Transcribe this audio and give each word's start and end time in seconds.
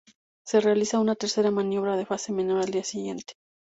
Se 0.47 0.59
realizó 0.61 0.99
una 0.99 1.13
tercera 1.13 1.51
maniobra 1.51 1.95
de 1.95 2.07
fase 2.07 2.31
menor 2.33 2.61
al 2.63 2.71
día 2.71 2.83
siguiente. 2.83 3.33